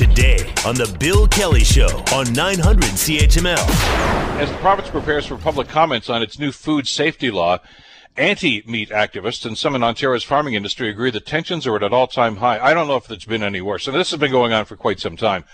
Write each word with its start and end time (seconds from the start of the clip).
today 0.00 0.50
on 0.64 0.74
The 0.76 0.96
Bill 0.98 1.28
Kelly 1.28 1.62
Show 1.62 2.02
on 2.14 2.32
900 2.32 2.84
CHML. 2.84 3.68
As 4.40 4.50
the 4.50 4.56
province 4.56 4.88
prepares 4.88 5.26
for 5.26 5.36
public 5.36 5.68
comments 5.68 6.08
on 6.08 6.22
its 6.22 6.38
new 6.38 6.52
food 6.52 6.88
safety 6.88 7.30
law, 7.30 7.58
anti 8.16 8.62
meat 8.66 8.88
activists 8.88 9.44
and 9.44 9.58
some 9.58 9.74
in 9.74 9.82
Ontario's 9.82 10.24
farming 10.24 10.54
industry 10.54 10.88
agree 10.88 11.10
that 11.10 11.26
tensions 11.26 11.66
are 11.66 11.76
at 11.76 11.82
an 11.82 11.92
all 11.92 12.06
time 12.06 12.36
high. 12.36 12.58
I 12.58 12.72
don't 12.72 12.88
know 12.88 12.96
if 12.96 13.10
it's 13.10 13.26
been 13.26 13.42
any 13.42 13.60
worse. 13.60 13.86
And 13.86 13.94
this 13.94 14.10
has 14.10 14.18
been 14.18 14.30
going 14.30 14.54
on 14.54 14.64
for 14.64 14.74
quite 14.74 15.00
some 15.00 15.18
time. 15.18 15.44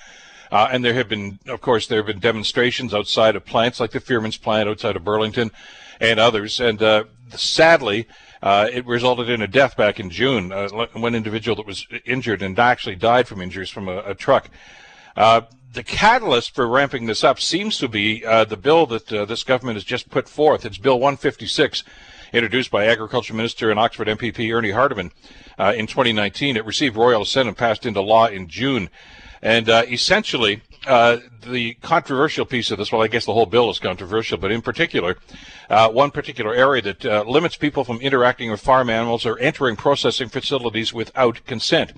Uh, 0.52 0.68
and 0.70 0.84
there 0.84 0.94
have 0.94 1.08
been, 1.08 1.40
of 1.48 1.60
course, 1.60 1.88
there 1.88 1.98
have 1.98 2.06
been 2.06 2.20
demonstrations 2.20 2.94
outside 2.94 3.34
of 3.34 3.44
plants 3.44 3.80
like 3.80 3.90
the 3.90 4.00
Fearman's 4.00 4.36
plant 4.36 4.68
outside 4.68 4.94
of 4.94 5.02
Burlington 5.02 5.50
and 6.00 6.20
others. 6.20 6.60
And 6.60 6.80
uh, 6.80 7.04
sadly, 7.30 8.06
uh, 8.46 8.68
it 8.72 8.86
resulted 8.86 9.28
in 9.28 9.42
a 9.42 9.48
death 9.48 9.76
back 9.76 9.98
in 9.98 10.08
June. 10.08 10.52
Uh, 10.52 10.68
one 10.92 11.16
individual 11.16 11.56
that 11.56 11.66
was 11.66 11.84
injured 12.04 12.42
and 12.42 12.56
actually 12.60 12.94
died 12.94 13.26
from 13.26 13.42
injuries 13.42 13.70
from 13.70 13.88
a, 13.88 13.98
a 14.06 14.14
truck. 14.14 14.48
Uh, 15.16 15.40
the 15.72 15.82
catalyst 15.82 16.54
for 16.54 16.68
ramping 16.68 17.06
this 17.06 17.24
up 17.24 17.40
seems 17.40 17.76
to 17.78 17.88
be 17.88 18.24
uh, 18.24 18.44
the 18.44 18.56
bill 18.56 18.86
that 18.86 19.12
uh, 19.12 19.24
this 19.24 19.42
government 19.42 19.74
has 19.74 19.82
just 19.82 20.10
put 20.10 20.28
forth. 20.28 20.64
It's 20.64 20.78
Bill 20.78 20.94
156, 20.94 21.82
introduced 22.32 22.70
by 22.70 22.86
Agriculture 22.86 23.34
Minister 23.34 23.72
and 23.72 23.80
Oxford 23.80 24.06
MPP 24.06 24.54
Ernie 24.54 24.70
Hardeman 24.70 25.10
uh, 25.58 25.74
in 25.76 25.88
2019. 25.88 26.56
It 26.56 26.64
received 26.64 26.94
royal 26.94 27.22
assent 27.22 27.48
and 27.48 27.56
passed 27.56 27.84
into 27.84 28.00
law 28.00 28.26
in 28.28 28.46
June. 28.46 28.90
And 29.42 29.68
essentially, 29.68 30.62
uh, 30.86 31.18
the 31.46 31.74
controversial 31.74 32.44
piece 32.44 32.70
of 32.70 32.78
this, 32.78 32.92
well, 32.92 33.02
I 33.02 33.08
guess 33.08 33.24
the 33.24 33.34
whole 33.34 33.46
bill 33.46 33.70
is 33.70 33.78
controversial, 33.78 34.38
but 34.38 34.52
in 34.52 34.62
particular, 34.62 35.16
uh, 35.68 35.90
one 35.90 36.10
particular 36.10 36.54
area 36.54 36.82
that 36.82 37.04
uh, 37.04 37.24
limits 37.26 37.56
people 37.56 37.84
from 37.84 38.00
interacting 38.00 38.50
with 38.50 38.60
farm 38.60 38.88
animals 38.88 39.26
or 39.26 39.38
entering 39.38 39.76
processing 39.76 40.28
facilities 40.28 40.92
without 40.92 41.44
consent. 41.44 41.92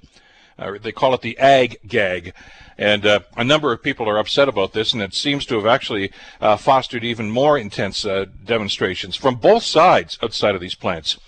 Uh, 0.58 0.78
they 0.82 0.92
call 0.92 1.14
it 1.14 1.20
the 1.20 1.38
ag 1.38 1.78
gag. 1.86 2.34
And 2.76 3.04
uh, 3.04 3.20
a 3.36 3.42
number 3.42 3.72
of 3.72 3.82
people 3.82 4.08
are 4.08 4.18
upset 4.18 4.48
about 4.48 4.72
this, 4.72 4.92
and 4.92 5.02
it 5.02 5.12
seems 5.12 5.44
to 5.46 5.56
have 5.56 5.66
actually 5.66 6.12
uh, 6.40 6.56
fostered 6.56 7.02
even 7.02 7.28
more 7.28 7.58
intense 7.58 8.04
uh, 8.04 8.26
demonstrations 8.44 9.16
from 9.16 9.34
both 9.34 9.64
sides 9.64 10.16
outside 10.22 10.54
of 10.54 10.60
these 10.60 10.76
plants. 10.76 11.18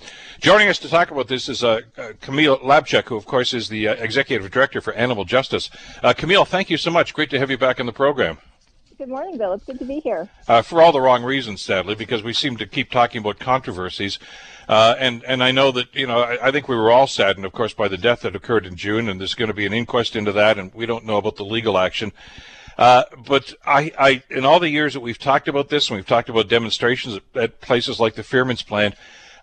Joining 0.40 0.68
us 0.68 0.78
to 0.78 0.88
talk 0.88 1.10
about 1.10 1.28
this 1.28 1.48
is 1.48 1.64
uh, 1.64 1.80
uh 1.98 2.12
Camille 2.20 2.58
Labchuk, 2.58 3.08
who, 3.08 3.16
of 3.16 3.26
course, 3.26 3.52
is 3.52 3.68
the 3.68 3.86
Executive 3.86 4.50
Director 4.50 4.80
for 4.80 4.92
Animal 4.94 5.24
Justice. 5.24 5.70
Camille, 6.16 6.44
thank 6.44 6.70
you 6.70 6.76
so 6.76 6.90
much. 6.90 7.14
Great 7.14 7.30
to 7.30 7.38
have 7.38 7.50
you 7.50 7.58
back 7.58 7.80
in 7.80 7.86
the 7.86 7.92
program. 7.92 8.38
Good 9.00 9.08
morning, 9.08 9.38
Bill. 9.38 9.54
It's 9.54 9.64
good 9.64 9.78
to 9.78 9.86
be 9.86 10.00
here. 10.00 10.28
Uh, 10.46 10.60
for 10.60 10.82
all 10.82 10.92
the 10.92 11.00
wrong 11.00 11.24
reasons, 11.24 11.62
sadly, 11.62 11.94
because 11.94 12.22
we 12.22 12.34
seem 12.34 12.58
to 12.58 12.66
keep 12.66 12.90
talking 12.90 13.22
about 13.22 13.38
controversies. 13.38 14.18
Uh, 14.68 14.94
and 14.98 15.24
and 15.24 15.42
I 15.42 15.52
know 15.52 15.72
that 15.72 15.94
you 15.94 16.06
know 16.06 16.20
I, 16.20 16.48
I, 16.48 16.50
think 16.50 16.68
we 16.68 16.76
were 16.76 16.90
all 16.90 17.06
saddened, 17.06 17.46
of 17.46 17.52
course, 17.52 17.72
by 17.72 17.88
the 17.88 17.96
death 17.96 18.20
that 18.20 18.36
occurred 18.36 18.66
in 18.66 18.76
June, 18.76 19.08
and 19.08 19.18
there's 19.18 19.32
going 19.32 19.48
to 19.48 19.54
be 19.54 19.64
an 19.64 19.72
inquest 19.72 20.16
into 20.16 20.32
that, 20.32 20.58
and 20.58 20.74
we 20.74 20.84
don't 20.84 21.06
know 21.06 21.16
about 21.16 21.36
the 21.36 21.46
legal 21.46 21.78
action. 21.78 22.12
Uh, 22.76 23.04
but 23.26 23.54
I, 23.64 23.90
I, 23.98 24.22
in 24.28 24.44
all 24.44 24.60
the 24.60 24.68
years 24.68 24.92
that 24.92 25.00
we've 25.00 25.18
talked 25.18 25.48
about 25.48 25.70
this, 25.70 25.88
and 25.88 25.96
we've 25.96 26.06
talked 26.06 26.28
about 26.28 26.48
demonstrations 26.48 27.16
at, 27.16 27.42
at 27.42 27.60
places 27.62 28.00
like 28.00 28.16
the 28.16 28.22
Fearman's 28.22 28.62
Plan, 28.62 28.94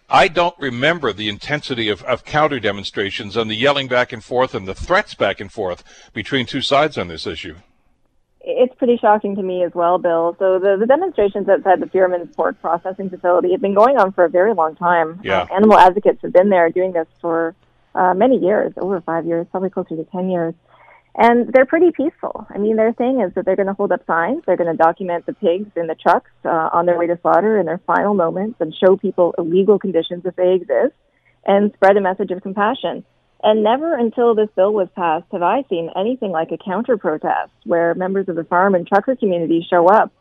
I 0.07 0.27
don't 0.27 0.57
remember 0.59 1.13
the 1.13 1.29
intensity 1.29 1.89
of, 1.89 2.03
of 2.03 2.25
counter 2.25 2.59
demonstrations 2.59 3.35
and 3.35 3.49
the 3.49 3.55
yelling 3.55 3.87
back 3.87 4.13
and 4.13 4.23
forth 4.23 4.53
and 4.53 4.67
the 4.67 4.75
threats 4.75 5.15
back 5.15 5.39
and 5.39 5.51
forth 5.51 5.83
between 6.13 6.45
two 6.45 6.61
sides 6.61 6.95
on 6.95 7.07
this 7.07 7.25
issue 7.25 7.55
it's 8.47 8.73
pretty 8.75 8.97
shocking 8.97 9.35
to 9.35 9.43
me 9.43 9.63
as 9.63 9.73
well, 9.75 9.97
Bill. 9.97 10.35
So 10.39 10.57
the, 10.57 10.77
the 10.79 10.85
demonstrations 10.85 11.49
outside 11.49 11.81
the 11.81 11.87
Fearman's 11.87 12.33
pork 12.33 12.59
processing 12.61 13.09
facility 13.09 13.51
have 13.51 13.61
been 13.61 13.73
going 13.73 13.97
on 13.97 14.13
for 14.13 14.23
a 14.23 14.29
very 14.29 14.53
long 14.53 14.75
time. 14.75 15.19
Yeah. 15.21 15.41
Uh, 15.41 15.55
animal 15.55 15.77
advocates 15.77 16.21
have 16.21 16.31
been 16.31 16.49
there 16.49 16.69
doing 16.69 16.93
this 16.93 17.07
for 17.19 17.55
uh, 17.93 18.13
many 18.13 18.37
years, 18.37 18.71
over 18.77 19.01
five 19.01 19.25
years, 19.25 19.47
probably 19.51 19.69
closer 19.69 19.97
to 19.97 20.05
10 20.05 20.29
years. 20.29 20.53
And 21.15 21.51
they're 21.51 21.65
pretty 21.65 21.91
peaceful. 21.91 22.47
I 22.49 22.57
mean, 22.57 22.77
their 22.77 22.93
thing 22.93 23.21
is 23.21 23.33
that 23.33 23.43
they're 23.43 23.55
going 23.55 23.67
to 23.67 23.73
hold 23.73 23.91
up 23.91 24.05
signs. 24.05 24.43
They're 24.45 24.55
going 24.55 24.71
to 24.71 24.81
document 24.81 25.25
the 25.25 25.33
pigs 25.33 25.71
in 25.75 25.87
the 25.87 25.95
trucks 25.95 26.29
uh, 26.45 26.69
on 26.71 26.85
their 26.85 26.97
way 26.97 27.07
to 27.07 27.19
slaughter 27.21 27.59
in 27.59 27.65
their 27.65 27.81
final 27.85 28.13
moments 28.13 28.61
and 28.61 28.73
show 28.73 28.95
people 28.95 29.33
illegal 29.37 29.77
conditions 29.77 30.23
if 30.25 30.35
they 30.35 30.53
exist 30.53 30.93
and 31.45 31.73
spread 31.73 31.97
a 31.97 32.01
message 32.01 32.31
of 32.31 32.41
compassion. 32.43 33.03
And 33.43 33.63
never 33.63 33.95
until 33.95 34.33
this 34.33 34.49
bill 34.55 34.73
was 34.73 34.89
passed 34.95 35.25
have 35.31 35.43
I 35.43 35.63
seen 35.69 35.91
anything 35.95 36.31
like 36.31 36.51
a 36.51 36.57
counter 36.57 36.97
protest 36.97 37.51
where 37.65 37.93
members 37.93 38.27
of 38.29 38.35
the 38.35 38.43
farm 38.43 38.75
and 38.75 38.87
trucker 38.87 39.15
community 39.15 39.65
show 39.69 39.87
up 39.87 40.11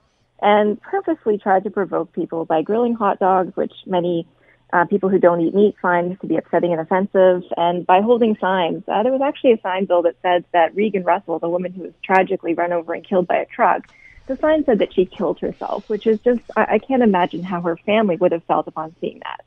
and 0.43 0.81
purposely 0.83 1.39
try 1.39 1.61
to 1.61 1.71
provoke 1.71 2.13
people 2.13 2.45
by 2.45 2.63
grilling 2.63 2.95
hot 2.95 3.19
dogs, 3.19 3.57
which 3.57 3.73
many 3.87 4.27
uh, 4.73 4.85
people 4.85 5.09
who 5.09 5.19
don't 5.19 5.41
eat 5.41 5.55
meat 5.55 5.75
find 5.81 6.21
to 6.21 6.27
be 6.27 6.37
upsetting 6.37 6.73
and 6.73 6.81
offensive, 6.81 7.43
and 7.57 7.87
by 7.87 8.01
holding 8.01 8.37
signs. 8.37 8.83
Uh, 8.89 9.03
there 9.03 9.13
was 9.13 9.23
actually 9.23 9.53
a 9.53 9.61
sign 9.61 9.87
bill 9.87 10.03
that 10.03 10.17
said 10.23 10.45
that 10.53 10.75
Regan 10.75 11.05
Russell, 11.05 11.39
the 11.39 11.49
woman 11.49 11.73
who 11.73 11.83
was 11.83 11.93
tragically 12.03 12.53
run 12.53 12.73
over 12.73 12.93
and 12.93 13.07
killed 13.07 13.27
by 13.27 13.37
a 13.37 13.47
truck, 13.47 13.87
the 14.27 14.37
sign 14.37 14.65
said 14.65 14.81
that 14.81 14.93
she 14.93 15.07
killed 15.07 15.39
herself, 15.39 15.89
which 15.89 16.07
is 16.07 16.19
just, 16.21 16.41
I, 16.57 16.67
I 16.75 16.79
can't 16.79 17.03
imagine 17.03 17.43
how 17.43 17.61
her 17.63 17.77
family 17.87 18.17
would 18.17 18.33
have 18.33 18.45
felt 18.45 18.67
upon 18.67 18.95
seeing 19.01 19.21
that. 19.21 19.45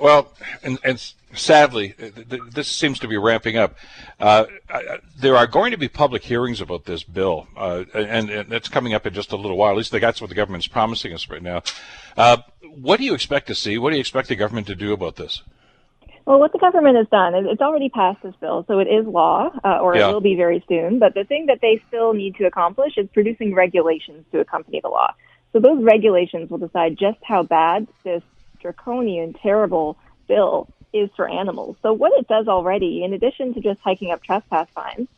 Well, 0.00 0.32
and, 0.62 0.78
and 0.84 1.12
sadly, 1.34 1.94
this 2.52 2.68
seems 2.68 2.98
to 3.00 3.08
be 3.08 3.16
ramping 3.16 3.56
up. 3.56 3.76
Uh, 4.20 4.46
there 5.18 5.36
are 5.36 5.46
going 5.46 5.70
to 5.72 5.76
be 5.76 5.88
public 5.88 6.22
hearings 6.22 6.60
about 6.60 6.84
this 6.84 7.02
bill, 7.02 7.46
uh, 7.56 7.84
and, 7.94 8.30
and 8.30 8.52
it's 8.52 8.68
coming 8.68 8.94
up 8.94 9.06
in 9.06 9.14
just 9.14 9.32
a 9.32 9.36
little 9.36 9.56
while. 9.56 9.70
At 9.70 9.76
least 9.76 9.92
that's 9.92 10.20
what 10.20 10.28
the 10.28 10.36
government's 10.36 10.66
promising 10.66 11.12
us 11.12 11.28
right 11.28 11.42
now. 11.42 11.62
Uh, 12.16 12.38
what 12.62 12.98
do 12.98 13.04
you 13.04 13.14
expect 13.14 13.46
to 13.48 13.54
see? 13.54 13.78
What 13.78 13.90
do 13.90 13.96
you 13.96 14.00
expect 14.00 14.28
the 14.28 14.36
government 14.36 14.66
to 14.68 14.74
do 14.74 14.92
about 14.92 15.16
this? 15.16 15.42
Well, 16.24 16.38
what 16.38 16.52
the 16.52 16.58
government 16.58 16.96
has 16.96 17.08
done 17.08 17.34
is 17.34 17.46
it's 17.48 17.60
already 17.60 17.88
passed 17.88 18.22
this 18.22 18.34
bill, 18.40 18.64
so 18.68 18.78
it 18.78 18.86
is 18.86 19.04
law, 19.06 19.50
uh, 19.64 19.78
or 19.80 19.96
yeah. 19.96 20.08
it 20.08 20.12
will 20.12 20.20
be 20.20 20.36
very 20.36 20.64
soon. 20.68 21.00
But 21.00 21.14
the 21.14 21.24
thing 21.24 21.46
that 21.46 21.58
they 21.60 21.82
still 21.88 22.12
need 22.12 22.36
to 22.36 22.44
accomplish 22.44 22.96
is 22.96 23.08
producing 23.12 23.54
regulations 23.54 24.24
to 24.30 24.38
accompany 24.38 24.80
the 24.80 24.88
law. 24.88 25.14
So 25.52 25.58
those 25.58 25.82
regulations 25.82 26.48
will 26.48 26.58
decide 26.58 26.96
just 26.96 27.18
how 27.22 27.42
bad 27.42 27.88
this 28.04 28.22
draconian, 28.62 29.34
terrible 29.34 29.98
bill 30.28 30.68
is 30.92 31.10
for 31.16 31.28
animals. 31.28 31.76
So 31.82 31.92
what 31.92 32.12
it 32.18 32.28
does 32.28 32.48
already, 32.48 33.02
in 33.04 33.12
addition 33.12 33.54
to 33.54 33.60
just 33.60 33.80
hiking 33.80 34.10
up 34.12 34.22
trespass 34.22 34.68
fines, 34.74 35.08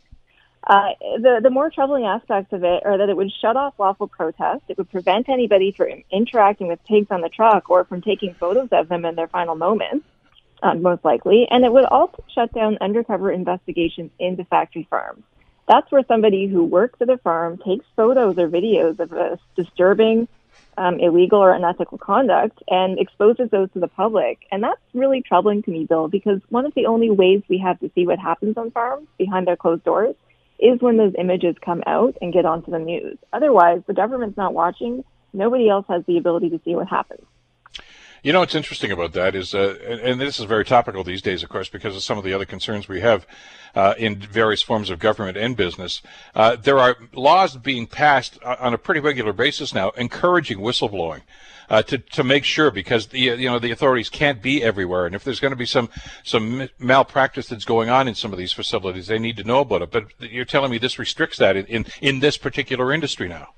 uh, 0.66 0.91
the 1.19 1.41
the 1.43 1.50
more 1.50 1.69
troubling 1.71 2.06
aspects 2.06 2.53
of 2.53 2.65
it 2.65 2.87
are 2.87 2.97
that 2.97 3.10
it 3.10 3.16
would 3.16 3.31
shut 3.31 3.56
off 3.56 3.75
lawful 3.78 4.09
protest. 4.09 4.62
It 4.69 4.78
would 4.78 4.91
prevent 4.91 5.28
anybody 5.28 5.72
from 5.72 5.88
interacting 6.10 6.69
with 6.69 6.82
pigs 6.84 7.09
on 7.10 7.21
the 7.21 7.28
truck 7.28 7.69
or 7.69 7.84
from 7.84 8.00
taking 8.00 8.32
photos 8.34 8.71
of 8.72 8.88
them 8.88 9.05
in 9.05 9.15
their 9.15 9.28
final 9.28 9.56
moments, 9.56 10.06
uh, 10.62 10.75
most 10.75 11.05
likely. 11.05 11.47
And 11.50 11.65
it 11.66 11.72
would 11.72 11.84
also 11.84 12.25
shut 12.34 12.53
down 12.55 12.78
undercover 12.81 13.31
investigations 13.31 14.11
into 14.19 14.44
factory 14.44 14.87
farms. 14.88 15.22
That's 15.69 15.91
where 15.93 16.05
somebody 16.09 16.47
who 16.47 16.65
works 16.65 17.00
at 17.03 17.11
a 17.11 17.19
farm 17.19 17.59
takes 17.59 17.84
photos 17.94 18.38
or 18.38 18.49
videos 18.49 18.99
of 19.00 19.12
a 19.12 19.38
disturbing 19.56 20.28
um, 20.77 20.99
illegal 21.01 21.39
or 21.39 21.53
unethical 21.53 21.99
conduct 21.99 22.62
and 22.69 22.99
exposes 22.99 23.51
those 23.51 23.71
to 23.73 23.81
the 23.81 23.89
public. 23.89 24.39
And 24.51 24.62
that's 24.62 24.81
really 24.93 25.23
troubling 25.23 25.62
to 25.62 25.71
me, 25.71 25.85
Bill, 25.85 26.09
because 26.09 26.41
one 26.49 26.67
of 26.67 26.75
the 26.75 26.87
only 26.87 27.11
ways 27.11 27.43
we 27.49 27.59
have 27.59 27.79
to 27.81 27.91
see 27.95 28.07
what 28.07 28.19
happens 28.19 28.57
on 28.57 28.71
farms 28.71 29.09
behind 29.19 29.47
their 29.47 29.57
closed 29.57 29.85
doors 29.85 30.15
is 30.59 30.81
when 30.81 30.97
those 30.97 31.15
images 31.19 31.57
come 31.65 31.83
out 31.87 32.17
and 32.21 32.33
get 32.33 32.45
onto 32.45 32.71
the 32.71 32.79
news. 32.79 33.19
Otherwise, 33.33 33.83
the 33.87 33.95
government's 33.95 34.37
not 34.37 34.55
watching. 34.55 35.05
Nobody 35.33 35.69
else 35.69 35.85
has 35.89 36.05
the 36.07 36.17
ability 36.17 36.51
to 36.51 36.61
see 36.65 36.75
what 36.75 36.89
happens. 36.89 37.27
You 38.25 38.33
know 38.33 38.41
what's 38.41 38.55
interesting 38.55 38.91
about 38.91 39.12
that 39.12 39.35
is, 39.35 39.55
uh, 39.55 39.77
and 40.03 40.19
this 40.19 40.39
is 40.41 40.47
very 40.47 40.65
topical 40.65 41.05
these 41.05 41.21
days, 41.21 41.43
of 41.43 41.51
course, 41.51 41.69
because 41.69 41.95
of 41.95 42.03
some 42.03 42.17
of 42.17 42.25
the 42.25 42.33
other 42.33 42.47
concerns 42.47 42.89
we 42.89 43.03
have 43.03 43.27
uh, 43.75 43.93
in 43.99 44.17
various 44.17 44.62
forms 44.62 44.89
of 44.89 44.99
government 44.99 45.37
and 45.37 45.55
business. 45.55 46.01
Uh, 46.35 46.57
there 46.57 46.79
are 46.79 46.97
laws 47.12 47.55
being 47.59 47.87
passed 47.87 48.43
on 48.43 48.73
a 48.73 48.79
pretty 48.79 49.01
regular 49.01 49.35
basis 49.35 49.75
now, 49.75 49.91
encouraging 49.91 50.57
whistleblowing. 50.59 51.21
Uh, 51.69 51.83
to 51.83 51.97
to 51.97 52.23
make 52.23 52.45
sure 52.45 52.71
because 52.71 53.07
the 53.07 53.19
you 53.19 53.49
know 53.49 53.59
the 53.59 53.71
authorities 53.71 54.11
can't 54.11 54.43
be 54.43 54.62
everywhere 54.62 55.06
and 55.06 55.15
if 55.15 55.25
there's 55.25 55.41
going 55.41 55.51
to 55.51 55.56
be 55.56 55.65
some 55.65 55.89
some 56.23 56.69
malpractice 56.79 57.49
that's 57.49 57.65
going 57.65 57.89
on 57.89 58.06
in 58.06 58.15
some 58.15 58.35
of 58.35 58.39
these 58.39 58.53
facilities 58.53 59.06
they 59.06 59.19
need 59.19 59.35
to 59.35 59.45
know 59.45 59.61
about 59.61 59.81
it 59.81 59.91
but 59.91 60.05
you're 60.21 60.44
telling 60.44 60.71
me 60.71 60.76
this 60.76 60.99
restricts 60.99 61.38
that 61.38 61.56
in 61.56 61.65
in, 61.65 61.87
in 62.03 62.21
this 62.21 62.37
particular 62.37 62.93
industry 62.93 63.29
now 63.29 63.49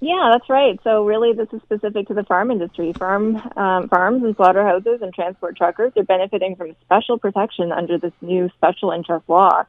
yeah, 0.00 0.30
that's 0.32 0.48
right. 0.48 0.78
So 0.84 1.04
really, 1.04 1.32
this 1.32 1.48
is 1.52 1.60
specific 1.62 2.06
to 2.08 2.14
the 2.14 2.22
farm 2.22 2.50
industry. 2.50 2.92
Farm 2.92 3.36
um, 3.56 3.88
farms 3.88 4.22
and 4.22 4.36
slaughterhouses 4.36 5.00
and 5.02 5.12
transport 5.12 5.56
truckers 5.56 5.92
are 5.96 6.04
benefiting 6.04 6.54
from 6.54 6.76
special 6.84 7.18
protection 7.18 7.72
under 7.72 7.98
this 7.98 8.12
new 8.20 8.48
special 8.56 8.92
interest 8.92 9.28
law. 9.28 9.64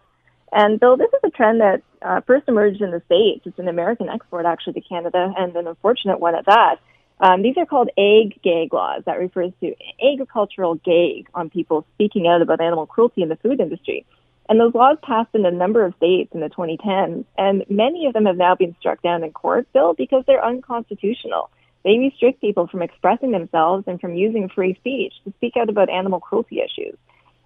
And 0.52 0.80
Bill, 0.80 0.98
this 0.98 1.10
is 1.10 1.20
a 1.24 1.30
trend 1.30 1.62
that 1.62 1.82
uh, 2.02 2.22
first 2.22 2.48
emerged 2.48 2.82
in 2.82 2.92
the 2.92 3.02
states. 3.06 3.46
It's 3.46 3.60
an 3.60 3.68
American 3.68 4.10
export 4.10 4.46
actually 4.46 4.74
to 4.74 4.82
Canada, 4.82 5.34
and 5.36 5.56
an 5.56 5.68
unfortunate 5.68 6.20
one 6.20 6.36
at 6.36 6.46
that. 6.46 6.76
Um, 7.20 7.42
these 7.42 7.58
are 7.58 7.66
called 7.66 7.90
ag 7.98 8.40
gag 8.44 8.72
laws. 8.72 9.04
That 9.06 9.20
refers 9.20 9.52
to 9.62 9.76
agricultural 10.14 10.76
gag 10.76 11.28
on 11.34 11.50
people 11.50 11.86
speaking 11.96 12.28
out 12.28 12.42
about 12.42 12.62
animal 12.62 12.86
cruelty 12.86 13.24
in 13.24 13.30
the 13.30 13.36
food 13.36 13.60
industry. 13.60 14.06
And 14.50 14.60
those 14.60 14.74
laws 14.74 14.98
passed 15.04 15.30
in 15.36 15.46
a 15.46 15.52
number 15.52 15.86
of 15.86 15.94
states 15.98 16.32
in 16.34 16.40
the 16.40 16.50
2010s, 16.50 17.24
and 17.38 17.64
many 17.70 18.08
of 18.08 18.14
them 18.14 18.26
have 18.26 18.36
now 18.36 18.56
been 18.56 18.76
struck 18.80 19.00
down 19.04 19.24
in 19.24 19.32
court, 19.32 19.68
Bill, 19.74 19.94
because 19.94 20.24
they're 20.26 20.44
unconstitutional. 20.44 21.52
They 21.86 22.00
restrict 22.00 22.42
people 22.42 22.66
from 22.68 22.82
expressing 22.82 23.30
themselves 23.30 23.84
and 23.86 24.02
from 24.02 24.16
using 24.16 24.50
free 24.50 24.74
speech 24.74 25.14
to 25.24 25.34
speak 25.38 25.54
out 25.56 25.70
about 25.70 25.92
animal 25.92 26.20
cruelty 26.20 26.62
issues. 26.62 26.98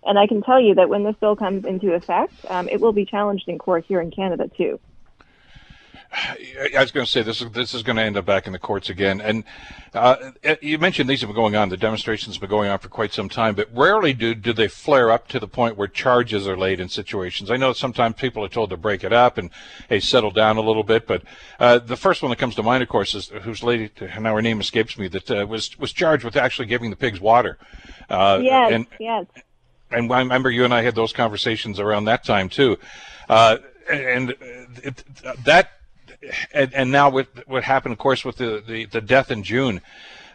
And 0.05 0.17
I 0.17 0.27
can 0.27 0.41
tell 0.41 0.61
you 0.61 0.75
that 0.75 0.87
when 0.87 1.03
this 1.03 1.15
bill 1.19 1.35
comes 1.35 1.65
into 1.65 1.93
effect, 1.93 2.33
um, 2.49 2.69
it 2.69 2.79
will 2.79 2.93
be 2.93 3.05
challenged 3.05 3.49
in 3.49 3.57
court 3.57 3.83
here 3.85 3.99
in 3.99 4.09
Canada 4.09 4.49
too. 4.57 4.79
I 6.75 6.79
was 6.79 6.91
going 6.91 7.05
to 7.05 7.11
say 7.11 7.21
this 7.21 7.41
is 7.41 7.51
this 7.51 7.73
is 7.73 7.83
going 7.83 7.95
to 7.97 8.03
end 8.03 8.17
up 8.17 8.25
back 8.25 8.47
in 8.47 8.53
the 8.53 8.59
courts 8.59 8.89
again. 8.89 9.21
And 9.21 9.43
uh, 9.93 10.31
you 10.61 10.77
mentioned 10.77 11.09
these 11.09 11.21
have 11.21 11.27
been 11.27 11.35
going 11.35 11.55
on. 11.55 11.69
The 11.69 11.77
demonstrations 11.77 12.35
have 12.35 12.41
been 12.41 12.49
going 12.49 12.69
on 12.69 12.79
for 12.79 12.89
quite 12.89 13.13
some 13.13 13.29
time, 13.29 13.55
but 13.55 13.69
rarely 13.73 14.13
do 14.13 14.33
do 14.33 14.53
they 14.53 14.67
flare 14.67 15.11
up 15.11 15.27
to 15.29 15.39
the 15.39 15.47
point 15.47 15.77
where 15.77 15.87
charges 15.87 16.47
are 16.47 16.57
laid 16.57 16.79
in 16.79 16.89
situations. 16.89 17.51
I 17.51 17.57
know 17.57 17.73
sometimes 17.73 18.15
people 18.15 18.43
are 18.43 18.49
told 18.49 18.69
to 18.69 18.77
break 18.77 19.03
it 19.03 19.13
up 19.13 19.37
and 19.37 19.49
hey 19.89 19.99
settle 19.99 20.31
down 20.31 20.57
a 20.57 20.61
little 20.61 20.83
bit. 20.83 21.07
But 21.07 21.23
uh, 21.59 21.79
the 21.79 21.97
first 21.97 22.21
one 22.21 22.29
that 22.29 22.39
comes 22.39 22.55
to 22.55 22.63
mind, 22.63 22.83
of 22.83 22.89
course, 22.89 23.15
is 23.15 23.29
whose 23.41 23.63
lady 23.63 23.89
now 24.19 24.35
her 24.35 24.41
name 24.41 24.59
escapes 24.59 24.97
me 24.97 25.07
that 25.09 25.29
uh, 25.29 25.45
was 25.47 25.77
was 25.79 25.91
charged 25.91 26.23
with 26.23 26.35
actually 26.35 26.67
giving 26.67 26.89
the 26.89 26.95
pigs 26.95 27.19
water. 27.19 27.57
Uh, 28.09 28.39
yes, 28.41 28.71
and, 28.71 28.87
yes. 28.99 29.25
And 29.91 30.11
I 30.11 30.19
remember 30.19 30.49
you 30.49 30.63
and 30.65 30.73
I 30.73 30.81
had 30.81 30.95
those 30.95 31.13
conversations 31.13 31.79
around 31.79 32.05
that 32.05 32.23
time 32.23 32.49
too. 32.49 32.77
Uh, 33.29 33.57
and 33.91 34.31
it, 34.83 35.03
that 35.43 35.71
and, 36.53 36.73
and 36.73 36.91
now 36.91 37.09
with 37.09 37.27
what 37.47 37.63
happened, 37.63 37.93
of 37.93 37.99
course, 37.99 38.23
with 38.23 38.37
the, 38.37 38.63
the, 38.65 38.85
the 38.85 39.01
death 39.01 39.31
in 39.31 39.43
June, 39.43 39.81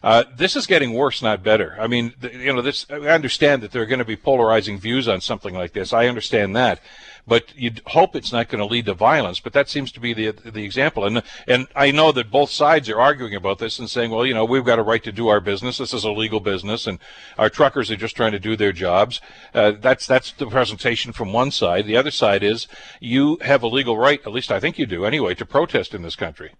uh, 0.02 0.24
this 0.36 0.54
is 0.54 0.66
getting 0.66 0.92
worse, 0.92 1.22
not 1.22 1.42
better. 1.42 1.76
I 1.78 1.86
mean, 1.86 2.14
you 2.22 2.52
know, 2.52 2.62
this. 2.62 2.86
I 2.90 3.08
understand 3.08 3.62
that 3.62 3.72
there 3.72 3.82
are 3.82 3.86
going 3.86 3.98
to 3.98 4.04
be 4.04 4.16
polarizing 4.16 4.78
views 4.78 5.08
on 5.08 5.20
something 5.20 5.54
like 5.54 5.72
this. 5.72 5.92
I 5.92 6.06
understand 6.06 6.54
that, 6.54 6.80
but 7.26 7.52
you'd 7.56 7.82
hope 7.86 8.14
it's 8.14 8.32
not 8.32 8.48
going 8.48 8.60
to 8.60 8.64
lead 8.64 8.86
to 8.86 8.94
violence. 8.94 9.40
But 9.40 9.52
that 9.54 9.68
seems 9.68 9.90
to 9.92 10.00
be 10.00 10.14
the 10.14 10.30
the 10.30 10.64
example. 10.64 11.04
And 11.04 11.22
and 11.46 11.66
I 11.74 11.90
know 11.90 12.12
that 12.12 12.30
both 12.30 12.50
sides 12.50 12.88
are 12.88 13.00
arguing 13.00 13.34
about 13.34 13.58
this 13.58 13.78
and 13.78 13.90
saying, 13.90 14.10
well, 14.12 14.24
you 14.24 14.34
know, 14.34 14.44
we've 14.44 14.64
got 14.64 14.78
a 14.78 14.84
right 14.84 15.02
to 15.02 15.12
do 15.12 15.28
our 15.28 15.40
business. 15.40 15.78
This 15.78 15.92
is 15.92 16.04
a 16.04 16.12
legal 16.12 16.40
business, 16.40 16.86
and 16.86 16.98
our 17.36 17.50
truckers 17.50 17.90
are 17.90 17.96
just 17.96 18.16
trying 18.16 18.32
to 18.32 18.38
do 18.38 18.56
their 18.56 18.72
jobs. 18.72 19.20
Uh, 19.52 19.72
that's 19.72 20.06
that's 20.06 20.32
the 20.32 20.46
presentation 20.46 21.12
from 21.12 21.32
one 21.32 21.50
side. 21.50 21.86
The 21.86 21.96
other 21.96 22.12
side 22.12 22.44
is 22.44 22.68
you 23.00 23.38
have 23.40 23.62
a 23.64 23.68
legal 23.68 23.98
right, 23.98 24.20
at 24.24 24.32
least 24.32 24.52
I 24.52 24.60
think 24.60 24.78
you 24.78 24.86
do 24.86 25.04
anyway, 25.04 25.34
to 25.34 25.44
protest 25.44 25.92
in 25.92 26.02
this 26.02 26.16
country. 26.16 26.52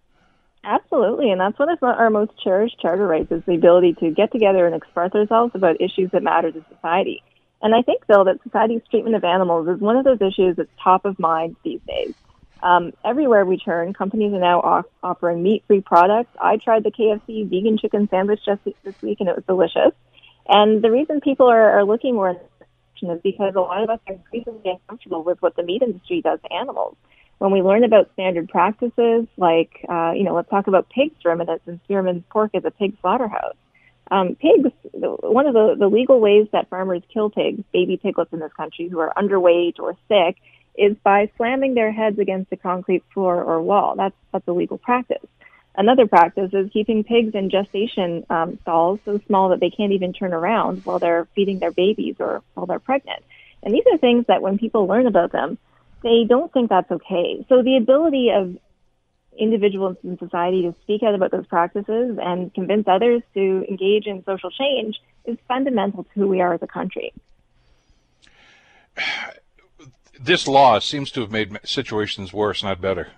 Absolutely, 0.65 1.31
and 1.31 1.41
that's 1.41 1.59
one 1.59 1.71
of 1.71 1.83
our 1.83 2.11
most 2.11 2.33
cherished 2.43 2.79
charter 2.81 3.07
rights 3.07 3.31
is 3.31 3.43
the 3.47 3.55
ability 3.55 3.95
to 3.95 4.11
get 4.11 4.33
together 4.33 4.67
and 4.67 4.75
express 4.75 5.13
ourselves 5.15 5.53
about 5.55 5.81
issues 5.81 6.11
that 6.11 6.23
matter 6.23 6.51
to 6.51 6.65
society. 6.75 7.23
And 7.63 7.75
I 7.75 7.83
think, 7.83 8.07
Bill, 8.07 8.25
that 8.25 8.43
society's 8.43 8.83
treatment 8.91 9.17
of 9.17 9.25
animals 9.25 9.69
is 9.69 9.81
one 9.81 9.97
of 9.97 10.05
those 10.05 10.21
issues 10.21 10.57
that's 10.57 10.71
top 10.83 11.05
of 11.05 11.19
mind 11.19 11.57
these 11.65 11.81
days. 11.87 12.15
Um, 12.63 12.93
everywhere 13.05 13.45
we 13.45 13.57
turn, 13.57 13.95
companies 13.95 14.33
are 14.33 14.41
now 14.41 14.61
off- 14.61 14.87
offering 15.03 15.43
meat-free 15.43 15.83
products. 15.83 16.31
I 16.41 16.57
tried 16.57 16.83
the 16.85 16.91
KFC 16.91 17.49
vegan 17.49 17.79
chicken 17.79 18.09
sandwich 18.09 18.41
just 18.45 18.61
this 18.65 19.01
week, 19.01 19.21
and 19.21 19.29
it 19.29 19.37
was 19.37 19.45
delicious. 19.47 19.93
And 20.49 20.83
the 20.83 20.91
reason 20.91 21.21
people 21.21 21.47
are, 21.47 21.79
are 21.79 21.85
looking 21.85 22.15
more 22.15 22.31
in 22.31 22.39
is 23.03 23.21
because 23.23 23.55
a 23.55 23.61
lot 23.61 23.83
of 23.83 23.91
us 23.91 24.01
are 24.09 24.15
increasingly 24.15 24.73
uncomfortable 24.73 25.23
with 25.23 25.41
what 25.41 25.55
the 25.55 25.63
meat 25.63 25.83
industry 25.83 26.21
does 26.21 26.41
to 26.41 26.53
animals. 26.53 26.97
When 27.39 27.53
we 27.53 27.63
learn 27.63 27.85
about 27.85 28.11
standard 28.15 28.49
practices, 28.49 29.27
like, 29.37 29.85
uh, 29.89 30.13
you 30.13 30.25
know, 30.25 30.35
let's 30.35 30.51
talk 30.51 30.67
about 30.67 30.89
pig 30.91 31.13
ruminants 31.25 31.65
and 31.67 31.81
Fearman's 31.89 32.25
pork 32.31 32.51
as 32.55 32.65
a 32.65 32.71
pig 32.71 32.97
slaughterhouse. 33.01 33.55
Um, 34.11 34.37
pigs, 34.37 34.71
one 34.93 35.47
of 35.47 35.55
the, 35.55 35.77
the 35.79 35.89
legal 35.89 36.19
ways 36.19 36.49
that 36.53 36.69
farmers 36.69 37.03
kill 37.13 37.31
pigs, 37.31 37.63
baby 37.73 37.97
piglets 37.97 38.33
in 38.33 38.41
this 38.41 38.53
country 38.55 38.89
who 38.89 38.99
are 38.99 39.13
underweight 39.17 39.79
or 39.79 39.97
sick, 40.09 40.37
is 40.77 40.97
by 41.05 41.31
slamming 41.37 41.75
their 41.75 41.93
heads 41.93 42.19
against 42.19 42.53
a 42.53 42.57
concrete 42.57 43.05
floor 43.13 43.43
or 43.43 43.61
wall. 43.61 43.95
That's, 43.97 44.15
that's 44.33 44.49
a 44.49 44.53
legal 44.53 44.79
practice. 44.79 45.27
Another 45.77 46.07
practice 46.07 46.51
is 46.53 46.71
keeping 46.73 47.05
pigs 47.05 47.35
in 47.35 47.51
gestation 47.51 48.25
um, 48.31 48.59
stalls 48.63 48.99
so 49.05 49.21
small 49.27 49.51
that 49.51 49.61
they 49.61 49.71
can't 49.71 49.93
even 49.93 50.13
turn 50.13 50.33
around 50.33 50.85
while 50.85 50.99
they're 50.99 51.29
feeding 51.37 51.61
their 51.61 51.71
babies 51.71 52.17
or 52.19 52.43
while 52.55 52.67
they're 52.67 52.81
pregnant. 52.81 53.23
And 53.63 53.75
these 53.75 53.85
are 53.93 53.99
things 53.99 54.25
that 54.27 54.43
when 54.43 54.59
people 54.59 54.87
learn 54.87 55.07
about 55.07 55.31
them, 55.31 55.59
they 56.03 56.25
don't 56.29 56.53
think 56.53 56.71
that's 56.71 56.91
okay. 56.91 57.45
So 57.49 57.63
the 57.63 57.77
ability 57.77 58.31
of 58.31 58.57
individuals 59.39 59.97
in 60.03 60.19
society 60.19 60.63
to 60.63 60.75
speak 60.83 61.03
out 61.03 61.15
about 61.15 61.31
those 61.31 61.47
practices 61.47 62.19
and 62.21 62.53
convince 62.55 62.87
others 62.89 63.23
to 63.35 63.65
engage 63.69 64.07
in 64.07 64.25
social 64.25 64.51
change 64.51 65.01
is 65.25 65.37
fundamental 65.47 66.05
to 66.05 66.11
who 66.15 66.27
we 66.27 66.41
are 66.41 66.55
as 66.55 66.63
a 66.63 66.67
country. 66.67 67.13
This 70.19 70.49
law 70.49 70.81
seems 70.81 71.11
to 71.13 71.21
have 71.21 71.31
made 71.31 71.59
situations 71.65 72.33
worse, 72.33 72.65
not 72.65 72.81
better. 72.81 73.09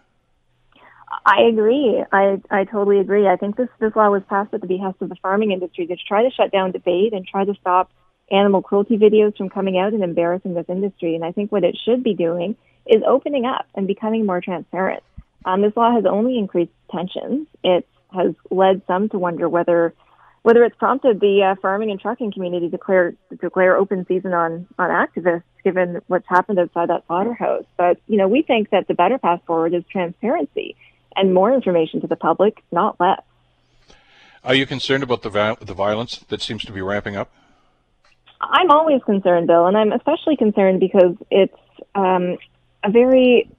I 1.25 1.43
agree. 1.43 2.05
I, 2.13 2.41
I 2.51 2.65
totally 2.65 2.99
agree. 2.99 3.27
I 3.27 3.37
think 3.37 3.57
this, 3.57 3.69
this 3.79 3.97
law 3.97 4.11
was 4.11 4.23
passed 4.29 4.53
at 4.55 4.61
the 4.61 4.67
behest 4.67 4.97
of 5.01 5.09
the 5.09 5.17
farming 5.17 5.53
industry 5.53 5.87
to 5.87 5.97
try 5.97 6.23
to 6.23 6.31
shut 6.31 6.53
down 6.53 6.73
debate 6.73 7.13
and 7.13 7.27
try 7.27 7.45
to 7.45 7.55
stop 7.61 7.91
animal 8.31 8.63
cruelty 8.63 8.97
videos 8.97 9.37
from 9.37 9.49
coming 9.49 9.79
out 9.79 9.93
and 9.93 10.03
embarrassing 10.03 10.55
this 10.55 10.67
industry. 10.69 11.15
And 11.15 11.25
I 11.25 11.33
think 11.33 11.51
what 11.51 11.65
it 11.65 11.77
should 11.85 12.03
be 12.03 12.15
doing 12.15 12.57
is 12.87 13.03
opening 13.07 13.45
up 13.45 13.67
and 13.75 13.87
becoming 13.87 14.27
more 14.27 14.41
transparent. 14.41 15.03
Um, 15.45 15.63
this 15.63 15.77
law 15.77 15.93
has 15.95 16.05
only 16.07 16.39
increased 16.39 16.73
tensions. 16.91 17.47
It 17.65 17.87
has 18.13 18.35
led 18.51 18.83
some 18.87 19.09
to 19.11 19.19
wonder 19.19 19.49
whether 19.49 19.95
whether 20.43 20.65
it's 20.65 20.77
prompted 20.77 21.21
the 21.21 21.43
uh, 21.45 21.55
farming 21.61 21.91
and 21.91 22.01
trucking 22.01 22.33
community 22.33 22.67
to 22.67 22.71
declare 22.71 23.13
to 23.31 23.37
declare 23.37 23.77
open 23.77 24.07
season 24.07 24.33
on 24.33 24.67
on 24.79 24.91
activists, 24.91 25.43
given 25.63 26.01
what's 26.07 26.27
happened 26.29 26.59
outside 26.59 26.89
that 26.89 27.07
slaughterhouse. 27.07 27.65
But 27.77 27.99
you 28.07 28.17
know, 28.17 28.29
we 28.29 28.43
think 28.43 28.71
that 28.71 28.89
the 28.89 28.95
better 28.95 29.19
path 29.19 29.41
forward 29.47 29.75
is 29.75 29.85
transparency 29.91 30.77
and 31.17 31.35
more 31.35 31.53
information 31.53 32.01
to 32.01 32.07
the 32.07 32.17
public, 32.17 32.63
not 32.71 32.99
less. 33.01 33.21
Are 34.43 34.55
you 34.55 34.67
concerned 34.67 35.03
about 35.03 35.23
the 35.23 35.57
the 35.61 35.75
violence 35.75 36.19
that 36.29 36.41
seems 36.41 36.65
to 36.65 36.73
be 36.73 36.81
ramping 36.81 37.17
up? 37.17 37.31
I'm 38.41 38.71
always 38.71 39.03
concerned, 39.05 39.47
Bill, 39.47 39.67
and 39.67 39.77
I'm 39.77 39.93
especially 39.93 40.37
concerned 40.37 40.81
because 40.81 41.15
it's 41.31 41.57
um, 41.95 42.39
a 42.83 42.91
very 42.91 43.51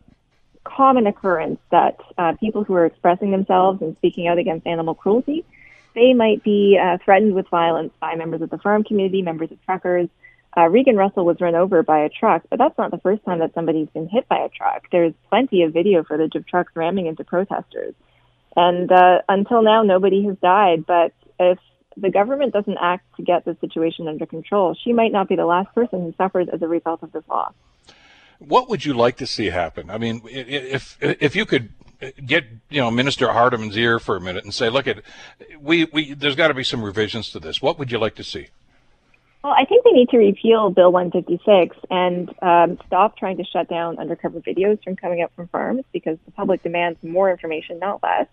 common 0.63 1.07
occurrence 1.07 1.59
that 1.71 1.97
uh, 2.17 2.33
people 2.39 2.63
who 2.63 2.73
are 2.75 2.85
expressing 2.85 3.31
themselves 3.31 3.81
and 3.81 3.95
speaking 3.97 4.27
out 4.27 4.37
against 4.37 4.65
animal 4.65 4.95
cruelty, 4.95 5.45
they 5.93 6.13
might 6.13 6.43
be 6.43 6.79
uh, 6.81 6.97
threatened 7.03 7.33
with 7.33 7.47
violence 7.49 7.91
by 7.99 8.15
members 8.15 8.41
of 8.41 8.49
the 8.49 8.57
farm 8.57 8.83
community, 8.83 9.21
members 9.21 9.51
of 9.51 9.63
truckers. 9.65 10.07
Uh, 10.57 10.67
Regan 10.67 10.95
Russell 10.97 11.25
was 11.25 11.39
run 11.39 11.55
over 11.55 11.83
by 11.83 11.99
a 11.99 12.09
truck, 12.09 12.43
but 12.49 12.59
that's 12.59 12.77
not 12.77 12.91
the 12.91 12.97
first 12.97 13.23
time 13.23 13.39
that 13.39 13.53
somebody's 13.53 13.87
been 13.89 14.07
hit 14.07 14.27
by 14.27 14.37
a 14.37 14.49
truck. 14.49 14.83
There's 14.91 15.13
plenty 15.29 15.63
of 15.63 15.73
video 15.73 16.03
footage 16.03 16.35
of 16.35 16.45
trucks 16.45 16.71
ramming 16.75 17.07
into 17.07 17.23
protesters. 17.23 17.93
And 18.55 18.91
uh, 18.91 19.21
until 19.29 19.61
now, 19.61 19.83
nobody 19.83 20.25
has 20.25 20.37
died. 20.41 20.85
But 20.85 21.13
if 21.39 21.57
the 21.97 22.09
government 22.09 22.53
doesn't 22.53 22.77
act 22.79 23.05
to 23.17 23.23
get 23.23 23.45
the 23.45 23.55
situation 23.61 24.07
under 24.07 24.25
control, 24.25 24.75
she 24.81 24.93
might 24.93 25.11
not 25.11 25.27
be 25.27 25.35
the 25.35 25.45
last 25.45 25.73
person 25.73 26.01
who 26.01 26.13
suffers 26.17 26.47
as 26.51 26.61
a 26.61 26.67
result 26.67 27.03
of 27.03 27.11
this 27.11 27.23
law. 27.29 27.51
What 28.39 28.69
would 28.69 28.85
you 28.85 28.93
like 28.93 29.17
to 29.17 29.27
see 29.27 29.47
happen? 29.47 29.89
I 29.89 29.97
mean, 29.97 30.21
if 30.25 30.97
if 30.99 31.35
you 31.35 31.45
could 31.45 31.69
get 32.25 32.45
you 32.69 32.81
know 32.81 32.89
Minister 32.89 33.31
Hardeman's 33.31 33.77
ear 33.77 33.99
for 33.99 34.15
a 34.15 34.21
minute 34.21 34.43
and 34.43 34.53
say, 34.53 34.69
look 34.69 34.87
at 34.87 35.03
we 35.59 35.85
we 35.85 36.13
there's 36.13 36.35
got 36.35 36.47
to 36.47 36.53
be 36.53 36.63
some 36.63 36.83
revisions 36.83 37.29
to 37.31 37.39
this. 37.39 37.61
What 37.61 37.77
would 37.77 37.91
you 37.91 37.99
like 37.99 38.15
to 38.15 38.23
see? 38.23 38.47
Well, 39.43 39.53
I 39.57 39.65
think 39.65 39.83
they 39.83 39.91
need 39.91 40.09
to 40.09 40.17
repeal 40.17 40.69
Bill 40.69 40.91
156 40.91 41.75
and 41.89 42.29
um, 42.43 42.77
stop 42.85 43.17
trying 43.17 43.37
to 43.37 43.43
shut 43.43 43.67
down 43.67 43.97
undercover 43.97 44.39
videos 44.39 44.83
from 44.83 44.95
coming 44.95 45.21
out 45.21 45.31
from 45.35 45.47
farms 45.47 45.83
because 45.91 46.19
the 46.25 46.31
public 46.31 46.61
demands 46.61 47.01
more 47.01 47.31
information, 47.31 47.79
not 47.79 48.03
less. 48.03 48.27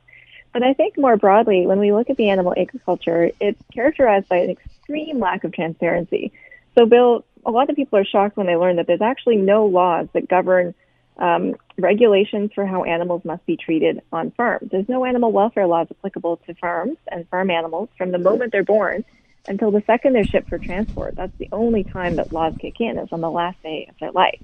But 0.52 0.62
I 0.62 0.72
think 0.74 0.98
more 0.98 1.16
broadly, 1.16 1.66
when 1.66 1.78
we 1.78 1.92
look 1.92 2.10
at 2.10 2.16
the 2.16 2.30
animal 2.30 2.54
agriculture, 2.56 3.30
it's 3.40 3.60
characterized 3.72 4.28
by 4.28 4.36
an 4.36 4.50
extreme 4.50 5.18
lack 5.18 5.44
of 5.44 5.52
transparency. 5.52 6.32
So, 6.76 6.86
Bill, 6.86 7.24
a 7.44 7.50
lot 7.50 7.70
of 7.70 7.76
people 7.76 7.98
are 7.98 8.04
shocked 8.04 8.36
when 8.36 8.46
they 8.46 8.56
learn 8.56 8.76
that 8.76 8.86
there's 8.86 9.00
actually 9.00 9.36
no 9.36 9.66
laws 9.66 10.08
that 10.14 10.28
govern 10.28 10.74
um, 11.18 11.56
regulations 11.76 12.52
for 12.54 12.64
how 12.64 12.84
animals 12.84 13.24
must 13.24 13.44
be 13.46 13.56
treated 13.56 14.02
on 14.12 14.30
farms. 14.32 14.70
There's 14.70 14.88
no 14.88 15.04
animal 15.04 15.32
welfare 15.32 15.66
laws 15.66 15.88
applicable 15.90 16.38
to 16.46 16.54
farms 16.54 16.96
and 17.08 17.28
farm 17.28 17.50
animals 17.50 17.88
from 17.98 18.12
the 18.12 18.18
moment 18.18 18.52
they're 18.52 18.62
born 18.62 19.04
until 19.46 19.70
the 19.70 19.82
second 19.86 20.12
they're 20.12 20.24
shipped 20.24 20.48
for 20.48 20.58
transport. 20.58 21.16
That's 21.16 21.36
the 21.38 21.48
only 21.52 21.84
time 21.84 22.16
that 22.16 22.32
laws 22.32 22.54
kick 22.60 22.80
in 22.80 22.98
is 22.98 23.08
on 23.12 23.20
the 23.20 23.30
last 23.30 23.60
day 23.62 23.86
of 23.88 23.98
their 23.98 24.12
life. 24.12 24.40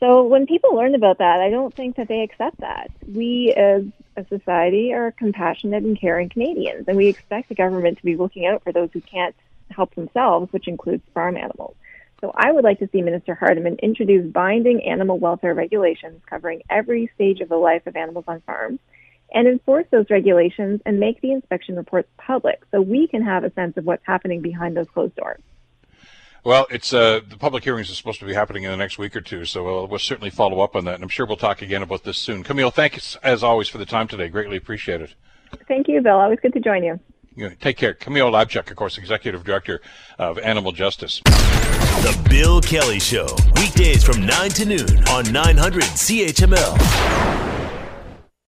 So 0.00 0.24
when 0.24 0.46
people 0.46 0.74
learn 0.74 0.94
about 0.94 1.18
that, 1.18 1.40
I 1.40 1.50
don't 1.50 1.74
think 1.74 1.96
that 1.96 2.08
they 2.08 2.22
accept 2.22 2.60
that. 2.60 2.90
We 3.06 3.52
as 3.56 3.84
a 4.16 4.26
society 4.26 4.92
are 4.92 5.12
compassionate 5.12 5.82
and 5.82 5.98
caring 5.98 6.28
Canadians, 6.28 6.86
and 6.88 6.96
we 6.96 7.08
expect 7.08 7.48
the 7.48 7.54
government 7.54 7.98
to 7.98 8.04
be 8.04 8.16
looking 8.16 8.46
out 8.46 8.62
for 8.62 8.72
those 8.72 8.90
who 8.92 9.00
can't 9.00 9.34
help 9.70 9.94
themselves, 9.94 10.52
which 10.52 10.68
includes 10.68 11.02
farm 11.14 11.36
animals. 11.36 11.74
So 12.20 12.32
I 12.34 12.52
would 12.52 12.62
like 12.62 12.78
to 12.78 12.88
see 12.92 13.02
Minister 13.02 13.34
Hardeman 13.34 13.80
introduce 13.80 14.30
binding 14.30 14.84
animal 14.84 15.18
welfare 15.18 15.54
regulations 15.54 16.20
covering 16.26 16.62
every 16.70 17.10
stage 17.14 17.40
of 17.40 17.48
the 17.48 17.56
life 17.56 17.86
of 17.86 17.96
animals 17.96 18.26
on 18.28 18.40
farms 18.42 18.78
and 19.34 19.48
enforce 19.48 19.86
those 19.90 20.10
regulations 20.10 20.80
and 20.86 21.00
make 21.00 21.20
the 21.20 21.32
inspection 21.32 21.74
reports 21.74 22.08
public 22.18 22.62
so 22.70 22.80
we 22.80 23.08
can 23.08 23.22
have 23.22 23.44
a 23.44 23.52
sense 23.54 23.76
of 23.76 23.84
what's 23.84 24.06
happening 24.06 24.40
behind 24.40 24.76
those 24.76 24.88
closed 24.88 25.16
doors. 25.16 25.40
Well, 26.44 26.66
it's 26.70 26.92
uh, 26.92 27.20
the 27.28 27.36
public 27.36 27.62
hearings 27.62 27.88
are 27.90 27.94
supposed 27.94 28.18
to 28.18 28.26
be 28.26 28.34
happening 28.34 28.64
in 28.64 28.70
the 28.72 28.76
next 28.76 28.98
week 28.98 29.14
or 29.14 29.20
two, 29.20 29.44
so 29.44 29.62
we'll, 29.62 29.86
we'll 29.86 29.98
certainly 30.00 30.30
follow 30.30 30.60
up 30.60 30.74
on 30.74 30.84
that, 30.86 30.96
and 30.96 31.02
I'm 31.04 31.08
sure 31.08 31.24
we'll 31.24 31.36
talk 31.36 31.62
again 31.62 31.82
about 31.82 32.02
this 32.02 32.18
soon. 32.18 32.42
Camille, 32.42 32.72
thanks 32.72 33.16
as 33.22 33.44
always 33.44 33.68
for 33.68 33.78
the 33.78 33.86
time 33.86 34.08
today. 34.08 34.28
Greatly 34.28 34.56
appreciate 34.56 35.00
it. 35.00 35.14
Thank 35.68 35.86
you, 35.86 36.00
Bill. 36.00 36.16
Always 36.16 36.40
good 36.40 36.52
to 36.54 36.60
join 36.60 36.82
you. 36.82 36.98
you 37.36 37.48
know, 37.48 37.54
take 37.60 37.76
care. 37.76 37.94
Camille 37.94 38.30
Labchuk, 38.32 38.68
of 38.70 38.76
course, 38.76 38.98
Executive 38.98 39.44
Director 39.44 39.80
of 40.18 40.36
Animal 40.40 40.72
Justice. 40.72 41.20
The 41.24 42.20
The 42.22 42.28
Bill 42.28 42.60
Kelly 42.60 42.98
Show, 42.98 43.28
weekdays 43.54 44.02
from 44.02 44.26
9 44.26 44.50
to 44.50 44.64
noon 44.64 45.04
on 45.10 45.30
900 45.30 45.82
CHML. 45.84 47.51